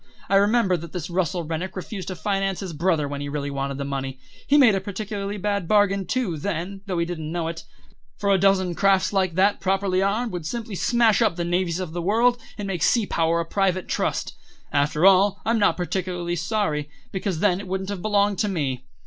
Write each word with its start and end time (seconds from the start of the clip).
I 0.29 0.35
remember 0.37 0.77
that 0.77 0.93
this 0.93 1.11
Russell 1.11 1.43
Rennick 1.43 1.75
refused 1.75 2.07
to 2.07 2.15
finance 2.15 2.61
his 2.61 2.73
brother 2.73 3.07
when 3.07 3.21
he 3.21 3.29
really 3.29 3.51
wanted 3.51 3.77
the 3.77 3.85
money. 3.85 4.17
He 4.47 4.57
made 4.57 4.73
a 4.73 4.81
particularly 4.81 5.37
bad 5.37 5.67
bargain, 5.67 6.07
too, 6.07 6.37
then, 6.37 6.81
though 6.87 6.97
he 6.97 7.05
didn't 7.05 7.31
know 7.31 7.47
it; 7.49 7.65
for 8.17 8.31
a 8.31 8.39
dozen 8.39 8.73
crafts 8.73 9.13
like 9.13 9.35
that, 9.35 9.59
properly 9.59 10.01
armed, 10.01 10.31
would 10.31 10.47
simply 10.47 10.73
smash 10.73 11.21
up 11.21 11.35
the 11.35 11.45
navies 11.45 11.79
of 11.79 11.93
the 11.93 12.01
world, 12.01 12.41
and 12.57 12.67
make 12.67 12.81
sea 12.81 13.05
power 13.05 13.39
a 13.41 13.45
private 13.45 13.87
trust. 13.87 14.33
After 14.71 15.05
all, 15.05 15.39
I'm 15.45 15.59
not 15.59 15.77
particularly 15.77 16.35
sorry, 16.35 16.89
because 17.11 17.39
then 17.39 17.59
it 17.59 17.67
wouldn't 17.67 17.89
have 17.91 18.01
belonged 18.01 18.39
to 18.39 18.47
me. 18.49 18.85